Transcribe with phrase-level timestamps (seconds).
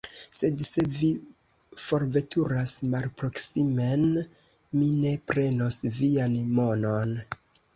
[0.35, 1.09] Sed se vi
[1.87, 4.09] forveturas malproksimen,
[4.79, 7.15] mi ne prenos vian monon.